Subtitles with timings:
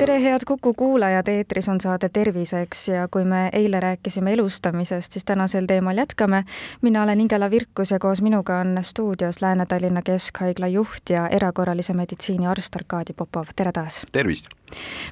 [0.00, 5.24] tere, head Kuku kuulajad, eetris on saade Terviseks ja kui me eile rääkisime elustamisest, siis
[5.24, 6.44] täna sel teemal jätkame.
[6.82, 12.46] mina olen Ingela Virkus ja koos minuga on stuudios Lääne-Tallinna Keskhaigla juht ja erakorralise meditsiini
[12.46, 14.06] arst Arkadi Popov, tere taas!
[14.12, 14.48] tervist!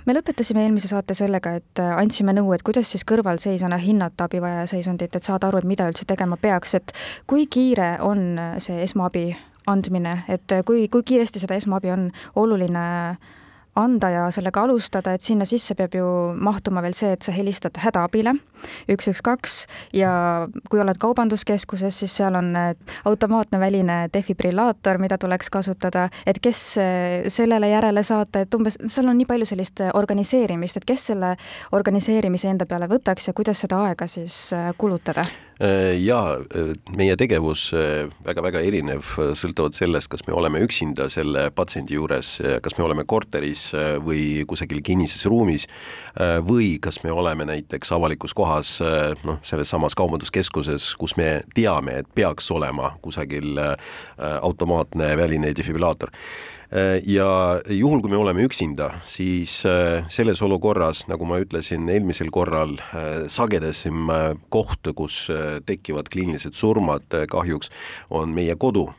[0.07, 5.17] me lõpetasime eelmise saate sellega, et andsime nõu, et kuidas siis kõrvalseisjana hinnata abivajaja seisundit,
[5.17, 6.95] et saada aru, et mida üldse tegema peaks, et
[7.27, 9.37] kui kiire on see esmaabi
[9.67, 12.87] andmine, et kui, kui kiiresti seda esmaabi on oluline
[13.79, 17.79] anda ja sellega alustada, et sinna sisse peab ju mahtuma veel see, et sa helistad
[17.83, 18.35] hädaabile
[18.91, 19.57] üks, üks, kaks
[19.95, 20.11] ja
[20.71, 22.53] kui oled kaubanduskeskuses, siis seal on
[23.09, 26.63] automaatne väline defibrillaator, mida tuleks kasutada, et kes
[27.35, 31.35] sellele järele saata, et umbes seal on nii palju sellist organiseerimist, et kes selle
[31.73, 34.49] organiseerimise enda peale võtaks ja kuidas seda aega siis
[34.79, 35.27] kulutada?
[35.99, 36.19] ja
[36.95, 37.73] meie tegevus
[38.23, 43.68] väga-väga erinev, sõltuvalt sellest, kas me oleme üksinda selle patsiendi juures, kas me oleme korteris
[44.05, 45.67] või kusagil kinnises ruumis
[46.47, 48.79] või kas me oleme näiteks avalikus kohas,
[49.25, 53.61] noh, selles samas kaubanduskeskuses, kus me teame, et peaks olema kusagil
[54.19, 56.15] automaatne väline defibrillaator
[56.69, 62.29] Äh, ja juhul, kui me oleme üksinda, siis äh, selles olukorras, nagu ma ütlesin eelmisel
[62.29, 64.11] korral, äh, sagedasim
[64.53, 65.31] koht, kus
[65.65, 67.73] tekivad kliinilised surmad kahjuks,
[68.13, 68.91] on meie kodu,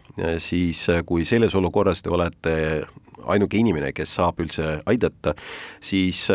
[0.42, 2.56] siis kui selles olukorras te olete
[3.30, 5.36] ainuke inimene, kes saab üldse aidata,
[5.82, 6.28] siis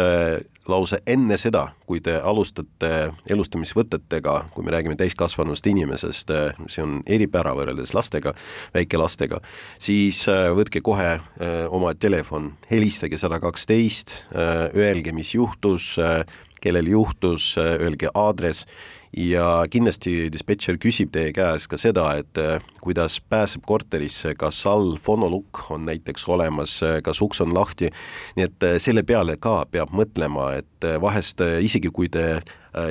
[0.68, 2.90] lausa enne seda, kui te alustate
[3.30, 6.32] elustamisvõtetega, kui me räägime täiskasvanust inimesest,
[6.72, 8.34] see on eripära võrreldes lastega,
[8.74, 9.40] väikelastega,
[9.82, 15.94] siis äh, võtke kohe äh, oma telefon, helistage sada kaksteist, äh, öelge, mis juhtus,
[16.64, 18.64] kellel juhtus, öelge aadress
[19.16, 24.96] ja kindlasti dispetšer küsib teie käest ka seda, et äh, kuidas pääseb korterisse, kas all
[25.02, 27.92] fonolukk on näiteks olemas, äh, kas uks on lahti,
[28.38, 32.42] nii et äh, selle peale ka peab mõtlema, et vahest isegi kui te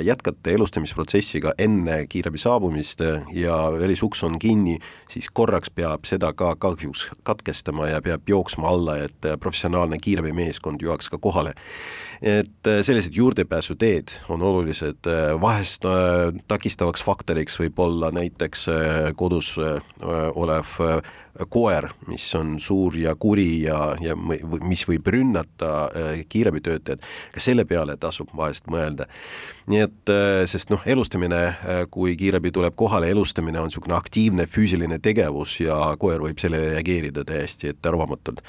[0.02, 3.00] jätkate elustamisprotsessiga enne kiirabi saabumist
[3.32, 4.78] ja välisuks on kinni,
[5.08, 11.10] siis korraks peab seda ka kahjuks katkestama ja peab jooksma alla, et professionaalne kiirabimeeskond jõuaks
[11.12, 11.54] ka kohale.
[12.22, 18.66] Et äh, sellised juurdepääsuteed on olulised, äh, vahest äh, takistavaks faktoriks võib olla näiteks
[19.16, 19.54] kodus
[20.34, 20.70] olev
[21.50, 27.02] koer, mis on suur ja kuri ja, ja mis võib rünnata äh, kiirabitöötajad,
[27.34, 29.08] ka selle peale tasub vahest mõelda.
[29.70, 34.46] nii et, äh, sest noh, elustamine, äh, kui kiirabi tuleb kohale, elustamine on niisugune aktiivne
[34.46, 38.42] füüsiline tegevus ja koer võib sellele reageerida täiesti ettearvamatult.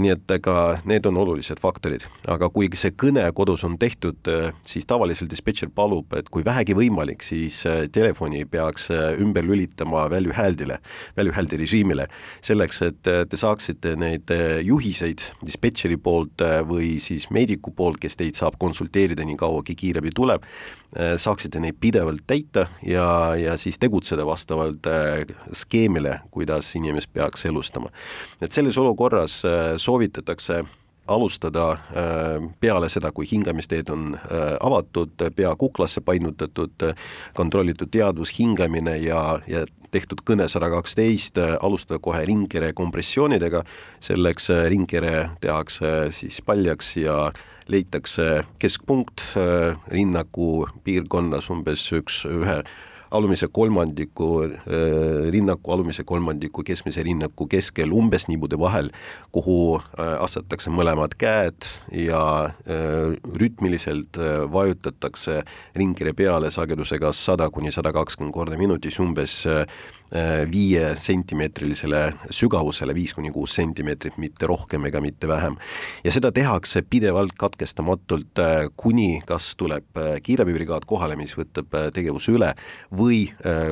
[0.00, 4.28] nii et ega need on olulised faktorid, aga kui see kõne kodus on tehtud,
[4.64, 7.62] siis tavaliselt dispetšer palub, et kui vähegi võimalik, siis
[7.92, 8.88] telefoni peaks
[9.22, 10.78] ümber lülitama väljuhääldile,
[11.16, 12.06] väljuhäälde režiimile, meile,
[12.44, 18.00] selleks et äh, te saaksite neid äh, juhiseid dispetšeri poolt äh, või siis meediku poolt,
[18.02, 20.44] kes teid saab konsulteerida nii kaua, kui kiirabi tuleb,
[20.96, 24.86] saaksite neid pidevalt täita ja, ja siis tegutseda vastavalt
[25.52, 27.90] skeemile, kuidas inimest peaks elustama.
[28.40, 29.42] et selles olukorras
[29.82, 30.62] soovitatakse
[31.06, 36.88] alustada äh, peale seda, kui hingamisteed on äh, avatud, pea kuklasse painutatud,
[37.34, 43.62] kontrollitud teadvus, hingamine ja, ja tehtud kõne sada kaksteist, alustada kohe ringkere kompressioonidega,
[44.00, 47.30] selleks äh, ringkere tehakse siis paljaks ja
[47.68, 49.22] leitakse keskpunkt
[49.90, 52.60] rinnaku piirkonnas umbes üks, ühe
[53.10, 58.90] alumise kolmandiku, äh, rinnaku alumise kolmandiku, keskmise rinnaku keskel, umbes niibude vahel,
[59.34, 62.22] kuhu äh, asetakse mõlemad käed ja
[62.66, 64.18] äh, rütmiliselt
[64.52, 65.42] vajutatakse
[65.76, 69.44] ringkire peale sagedusega sada kuni sada kakskümmend korda minutis umbes
[70.14, 75.56] Äh, viie sentimeetrilisele sügavusele, viis kuni kuus sentimeetrit, mitte rohkem ega mitte vähem.
[76.04, 82.36] ja seda tehakse pidevalt katkestamatult, äh, kuni kas tuleb äh, kiirabibrigaad kohale, mis võtab tegevuse
[82.36, 82.52] üle,
[82.94, 83.26] või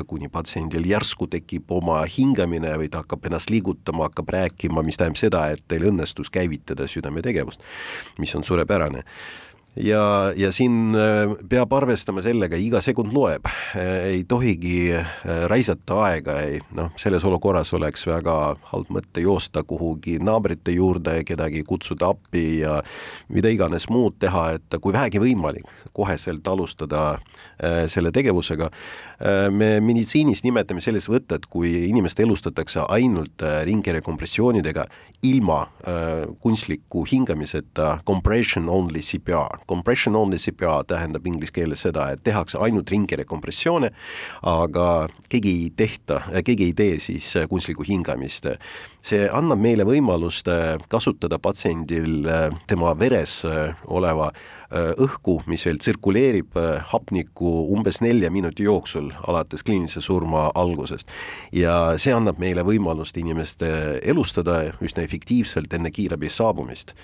[0.07, 5.21] kuni patsiendil järsku tekib oma hingamine või ta hakkab ennast liigutama, hakkab rääkima, mis tähendab
[5.21, 7.63] seda, et teil õnnestus käivitada südametegevust,
[8.19, 9.05] mis on suurepärane
[9.77, 15.09] ja, ja siin äh, peab arvestama sellega, iga sekund loeb, äh, ei tohigi äh,
[15.51, 18.37] raisata aega, ei noh, selles olukorras oleks väga
[18.71, 22.81] halb mõte joosta kuhugi naabrite juurde, kedagi kutsuda appi ja
[23.29, 27.19] mida iganes muud teha, et kui vähegi võimalik, koheselt alustada
[27.89, 28.69] selle tegevusega.
[29.51, 34.87] Me meditsiinis nimetame sellist võtet, kui inimest elustatakse ainult ringkere kompressioonidega
[35.25, 39.63] ilma äh, kunstliku hingamiseta compression only CPR.
[39.69, 43.91] Compression only CPR tähendab inglise keeles seda, et tehakse ainult ringkere kompressioone,
[44.43, 44.89] aga
[45.33, 48.47] keegi ei tehta, keegi ei tee siis kunstlikku hingamist.
[49.05, 50.49] see annab meile võimalust
[50.89, 52.25] kasutada patsiendil
[52.67, 53.43] tema veres
[53.85, 54.31] oleva
[54.64, 61.09] Äh, õhku, mis veel tsirkuleerib äh, hapnikku umbes nelja minuti jooksul alates kliinilise surma algusest.
[61.53, 63.63] ja see annab meile võimalust inimest
[64.03, 66.95] elustada üsna efektiivselt enne kiirabi saabumist.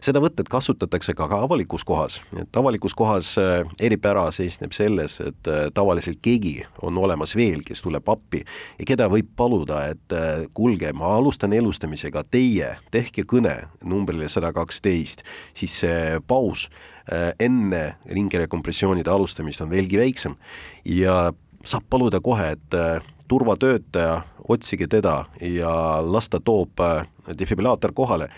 [0.00, 5.50] Seda võtet kasutatakse ka, ka avalikus kohas, et avalikus kohas äh, eripära seisneb selles, et
[5.76, 8.40] tavaliselt keegi on olemas veel, kes tuleb appi
[8.78, 10.16] ja keda võib paluda, et
[10.56, 15.26] kuulge, ma alustan elustamisega, teie tehke kõne numbrile sada kaksteist,
[15.58, 16.99] siis see paus Äh,
[17.40, 20.36] enne ringkere kompressioonide alustamist on veelgi väiksem
[20.84, 21.32] ja
[21.64, 25.72] saab paluda kohe, et äh, turvatöötaja, otsige teda ja
[26.02, 27.06] las ta toob äh,
[27.38, 28.30] defibrillaator kohale.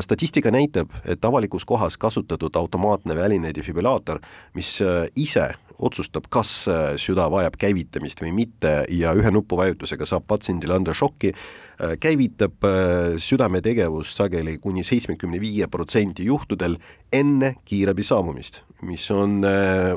[0.00, 4.18] statistika näitab, et avalikus kohas kasutatud automaatne väline defibrillaator,
[4.54, 4.78] mis
[5.16, 6.50] ise otsustab, kas
[6.98, 11.32] süda vajab käivitamist või mitte ja ühe nupuvajutusega saab patsiendile anda šokki,
[11.78, 16.74] Äh, käivitab äh, südametegevust sageli kuni seitsmekümne viie protsendi juhtudel
[17.14, 19.94] enne kiirabi saabumist, mis on äh,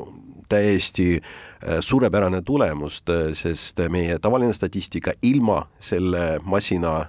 [0.48, 1.16] täiesti
[1.80, 3.00] suurepärane tulemus,
[3.38, 7.06] sest meie tavaline statistika ilma selle masina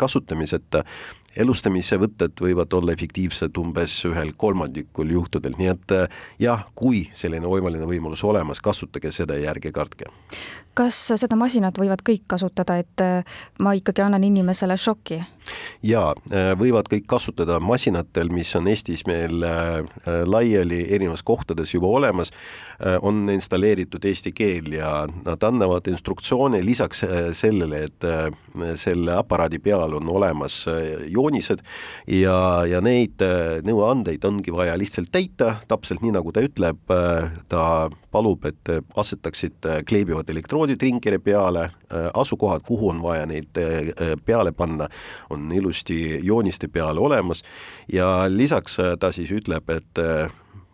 [0.00, 0.80] kasutamiseta
[1.36, 7.46] elustamise võtted võivad olla efektiivsed umbes ühel kolmandikul juhtudel, nii et äh, jah, kui selline
[7.50, 10.10] võimaline võimalus olemas, kasutage seda ja ärge kartke.
[10.74, 13.24] Kas seda masinat võivad kõik kasutada, et äh,
[13.58, 15.20] ma ikkagi annan inimesele šoki?
[15.82, 19.40] jaa, äh, võivad kõik kasutada masinatel, mis on Eestis meil
[20.26, 22.30] laiali erinevates kohtades juba olemas,
[23.02, 24.90] on installeeritud eesti keel ja
[25.24, 27.02] nad annavad instruktsioone lisaks
[27.36, 30.62] sellele, et selle aparaadi peal on olemas
[31.10, 31.64] joonised
[32.06, 32.36] ja,
[32.68, 37.64] ja neid äh, nõuandeid ongi vaja lihtsalt täita, täpselt nii, nagu ta ütleb, äh, ta
[38.10, 43.58] palub, et asetaksid kleebivad elektroodid ringkere peale, äh, asukohad, kuhu on vaja neid
[44.24, 44.88] peale panna,
[45.30, 47.42] on ilusti jooniste peal olemas.
[47.92, 50.00] Ja lisaks ta siis ütleb, et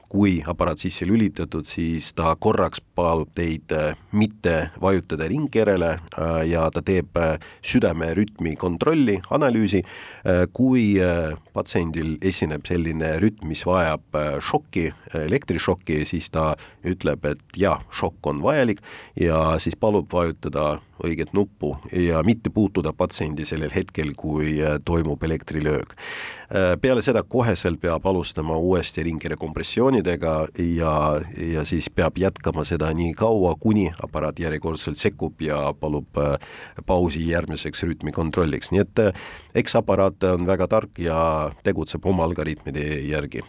[0.09, 6.67] kui aparaat sisse lülitatud, siis ta korraks palub teid äh, mitte vajutada ringkerele äh, ja
[6.73, 9.83] ta teeb äh, südamerütmi kontrolli, analüüsi.
[10.57, 10.97] kui
[11.55, 14.89] patsiendil esineb selline rütm, mis vajab šokki,
[15.21, 16.49] elektrišokki, siis ta
[16.83, 18.83] ütleb, et jah, šokk on vajalik
[19.15, 25.95] ja siis palub vajutada õiget nuppu ja mitte puutuda patsiendi sellel hetkel, kui toimub elektrilöök.
[26.81, 30.35] Peale seda koheselt peab alustama uuesti ringkere kompressioonidega
[30.75, 30.97] ja,
[31.55, 36.37] ja siis peab jätkama seda nii kaua, kuni aparaat järjekordselt sekkub ja palub äh,
[36.87, 39.05] pausi järgmiseks rütmi kontrolliks, nii et
[39.55, 41.19] eks aparaat on väga tark ja
[41.65, 43.45] tegutseb oma algoritmide järgi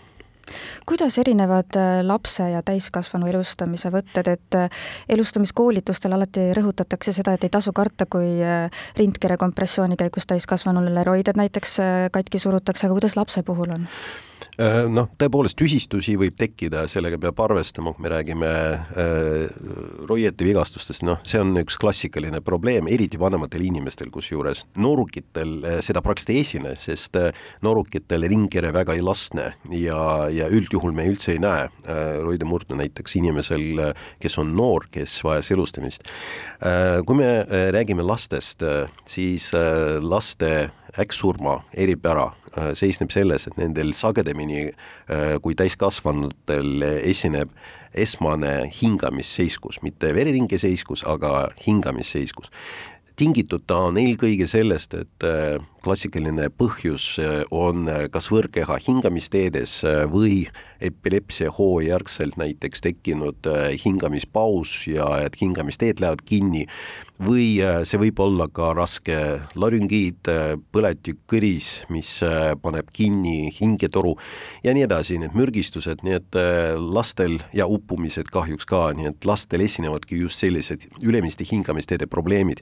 [0.86, 4.69] kuidas erinevad äh, lapse ja täiskasvanu elustamise võtted, et äh,
[5.10, 11.39] elustamiskoolitustel alati rõhutatakse seda, et ei tasu karta, kui äh, rindkere kompressiooni käigus täiskasvanule roided
[11.39, 11.78] näiteks
[12.12, 13.88] katki surutakse, aga kuidas lapse puhul on?
[14.57, 19.44] Äh, noh, tõepoolest tüsistusi võib tekkida, sellega peab arvestama, kui me räägime äh,
[20.10, 26.01] roiete vigastustest, noh, see on üks klassikaline probleem, eriti vanematel inimestel, kusjuures noorukitel äh, seda
[26.06, 27.30] praktiliselt ei esine, sest äh,
[27.66, 30.00] noorukitel ringkere väga ei lastne ja,
[30.34, 35.51] ja üldjuhul me üldse ei näe äh, roidemurdu näiteks inimesel, kes on noor, kes vajas
[35.53, 36.08] elustamist
[36.65, 37.03] äh,.
[37.06, 37.29] kui me
[37.74, 38.63] räägime lastest
[39.06, 39.51] siis
[40.01, 47.51] laste äkksurma eripära Äh, seisneb selles, et nendel sagedamini äh, kui täiskasvanutel esineb
[47.94, 52.50] esmane hingamisseiskus, mitte vereringeseiskus, aga hingamisseiskus.
[53.17, 57.15] Tingitud ta on eelkõige sellest, et äh, klassikaline põhjus
[57.56, 59.79] on kas võõrkeha hingamisteedes
[60.12, 60.46] või
[60.84, 63.48] epilepsia hoo järgselt näiteks tekkinud
[63.86, 66.65] hingamispaus ja et hingamisteed lähevad kinni
[67.24, 69.15] või see võib olla ka raske
[69.58, 72.10] larüngiit, äh, põletik kõris, mis
[72.62, 74.15] paneb kinni hingetoru
[74.63, 76.38] ja nii edasi, need mürgistused, nii et
[76.77, 82.62] lastel ja uppumised kahjuks ka, nii et lastel esinevadki just sellised ülemiste hingamisteede probleemid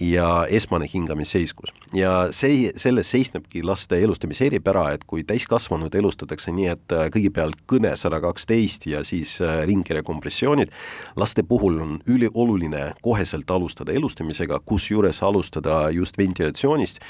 [0.00, 1.72] ja esmane hingamisseiskus.
[1.94, 7.94] ja see, selles seisnebki laste elustamise eripära, et kui täiskasvanud elustatakse nii, et kõigepealt kõne
[8.00, 9.38] sada kaksteist ja siis
[9.68, 10.72] ringkere kompressioonid,
[11.20, 17.00] laste puhul on ülioluline koheselt alustada elustamisega, kusjuures alustada just ventilatsioonist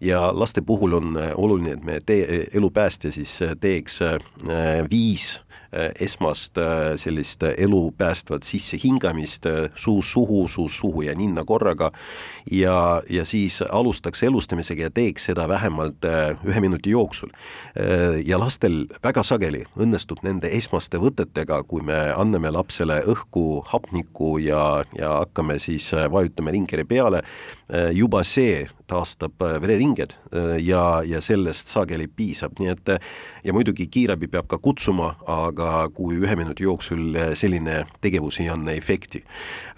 [0.00, 4.18] ja laste puhul on äh, oluline, et me tee, elupäästja siis äh, teeks äh,
[4.90, 5.42] viis
[6.00, 6.56] esmast
[6.96, 11.90] sellist elu päästvat sissehingamist suust suhu, suust suhu ja ninna korraga
[12.50, 16.08] ja, ja siis alustaks elustamisega ja teeks seda vähemalt
[16.48, 17.28] ühe minuti jooksul.
[18.24, 24.82] ja lastel väga sageli õnnestub nende esmaste võtetega, kui me anname lapsele õhku, hapnikku ja,
[24.98, 27.22] ja hakkame siis vajutama ringkeri peale,
[27.92, 33.00] juba see taastab äh, vereringed äh, ja, ja sellest sageli piisab, nii et äh,
[33.44, 38.76] ja muidugi kiirabi peab ka kutsuma, aga kui ühe minuti jooksul selline tegevus ei anna
[38.76, 39.24] efekti.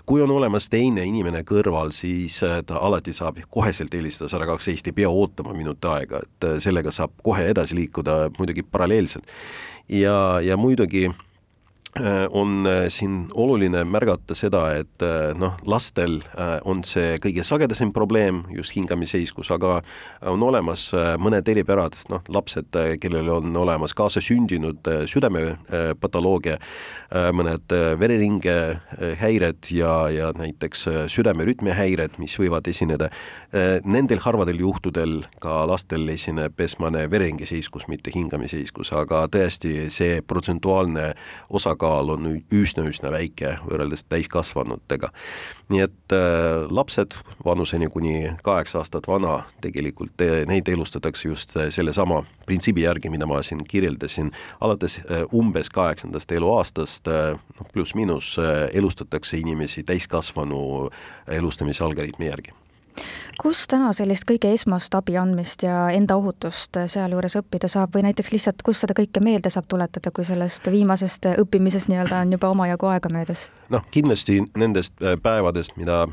[0.06, 4.96] kui on olemas teine inimene kõrval, siis ta alati saab koheselt helistada sada kaksteist, ei
[4.96, 9.26] pea ootama minut aega, et sellega saab kohe edasi liikuda muidugi paralleelselt.
[9.88, 11.10] ja, ja muidugi
[12.30, 16.20] on äh, siin oluline märgata seda, et äh, noh, lastel
[16.64, 19.80] on see kõige sagedasem probleem, just hingamisseiskus, aga
[20.30, 26.58] on olemas mõned eripärad, noh, lapsed, kellel on olemas kaasasündinud südamepatoloogia,
[27.34, 28.56] mõned vereringe
[29.20, 33.10] häired ja, ja näiteks südamerütmi häired, mis võivad esineda,
[33.84, 41.12] nendel harvadel juhtudel ka lastel esineb esmane vereringeseiskus, mitte hingamisseiskus, aga tõesti see protsentuaalne
[41.50, 45.10] osa osakaal on üsna-üsna väike võrreldes täiskasvanutega.
[45.70, 51.70] nii et äh, lapsed vanuseni kuni kaheksa aastat vana, tegelikult äh, neid elustatakse just äh,
[51.70, 55.00] sellesama printsiibi järgi, mida ma siin kirjeldasin, alates
[55.34, 58.36] umbes kaheksandast eluaastast noh, pluss-miinus
[58.72, 60.90] elustatakse inimesi täiskasvanu
[61.28, 62.52] elustamise algoritmi järgi
[63.40, 68.34] kus täna sellist kõige esmast abi andmist ja enda ohutust sealjuures õppida saab või näiteks
[68.34, 72.90] lihtsalt, kus seda kõike meelde saab tuletada, kui sellest viimasest õppimisest nii-öelda on juba omajagu
[72.92, 73.48] aega möödas?
[73.72, 76.06] noh, kindlasti nendest äh, päevadest, mida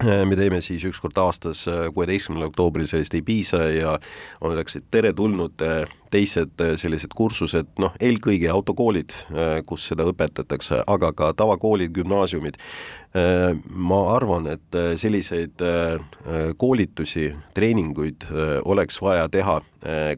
[0.00, 3.96] me teeme siis üks kord aastas, äh, kuueteistkümnendal oktoobril, sellest ei piisa ja
[4.40, 5.60] oleksid teretulnud
[6.10, 9.12] teised sellised kursused, noh, eelkõige autokoolid,
[9.66, 12.58] kus seda õpetatakse, aga ka tavakoolid, gümnaasiumid,
[13.10, 15.98] Äh, ma arvan, et äh, selliseid äh,
[16.56, 18.22] koolitusi, treeninguid
[18.64, 19.56] oleks vaja teha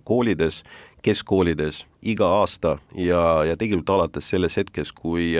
[0.05, 0.59] koolides,
[1.03, 5.33] keskkoolides iga aasta ja, ja tegelikult alates selles hetkes, kui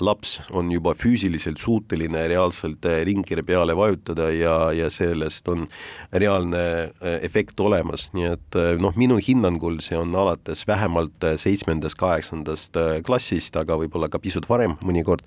[0.00, 5.66] laps on juba füüsiliselt suuteline reaalselt ringkirja peale vajutada ja, ja sellest on
[6.12, 13.56] reaalne efekt olemas, nii et noh, minu hinnangul see on alates vähemalt seitsmendast, kaheksandast klassist,
[13.56, 15.24] aga võib-olla ka pisut varem mõnikord.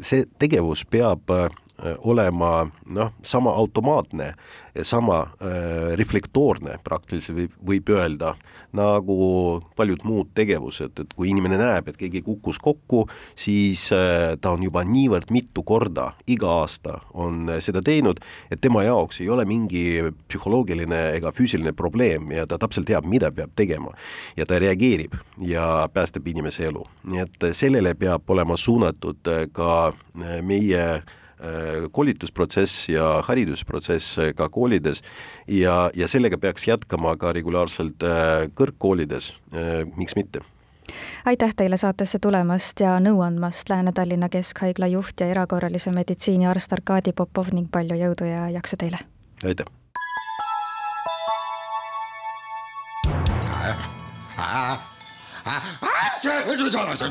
[0.00, 1.48] see tegevus peab äh,
[1.98, 4.34] olema noh, sama automaatne,
[4.82, 8.34] sama äh, reflektoorne praktiliselt võib, võib öelda,
[8.74, 9.16] nagu
[9.76, 13.04] paljud muud tegevused, et kui inimene näeb, et keegi kukkus kokku,
[13.38, 18.22] siis äh, ta on juba niivõrd mitu korda iga aasta on seda teinud,
[18.54, 19.84] et tema jaoks ei ole mingi
[20.28, 23.94] psühholoogiline ega füüsiline probleem ja ta täpselt teab, mida peab tegema.
[24.36, 29.92] ja ta reageerib ja päästab inimese elu, nii et sellele peab olema suunatud ka
[30.42, 31.23] meie Äh,
[31.92, 35.02] koolitusprotsess ja haridusprotsess äh, ka koolides
[35.48, 39.32] ja, ja sellega peaks jätkama ka regulaarselt äh, kõrgkoolides,
[39.96, 40.44] miks mitte
[41.24, 47.12] aitäh teile saatesse tulemast ja nõu andmast, Lääne-Tallinna Keskhaigla juht ja erakorralise meditsiini arst Arkadi
[47.16, 49.00] Popov ning palju jõudu ja jaksu teile!
[49.44, 49.66] aitäh!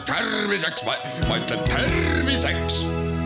[0.05, 0.85] terviseks,
[1.27, 3.12] ma ütlen terviseks